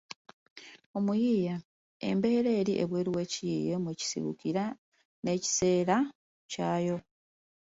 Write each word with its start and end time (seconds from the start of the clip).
omuyiiya, 0.97 1.55
embeera 2.09 2.49
eri 2.59 2.73
ebwelu 2.83 3.09
w’ekiyiiye 3.17 3.75
mwe 3.81 3.93
kisibukira 3.99 4.63
n’ekiseera 5.23 5.97
kyayo. 6.51 6.97